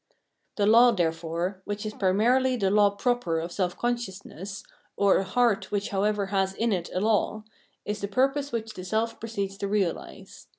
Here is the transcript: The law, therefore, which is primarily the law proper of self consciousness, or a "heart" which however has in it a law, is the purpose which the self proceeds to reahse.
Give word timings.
The 0.55 0.65
law, 0.65 0.89
therefore, 0.89 1.61
which 1.63 1.85
is 1.85 1.93
primarily 1.93 2.55
the 2.57 2.71
law 2.71 2.89
proper 2.89 3.39
of 3.39 3.51
self 3.51 3.77
consciousness, 3.77 4.63
or 4.97 5.17
a 5.17 5.23
"heart" 5.23 5.71
which 5.71 5.89
however 5.89 6.25
has 6.33 6.55
in 6.55 6.73
it 6.73 6.89
a 6.95 6.99
law, 6.99 7.43
is 7.85 8.01
the 8.01 8.07
purpose 8.07 8.51
which 8.51 8.73
the 8.73 8.83
self 8.83 9.19
proceeds 9.19 9.57
to 9.59 9.67
reahse. 9.67 10.47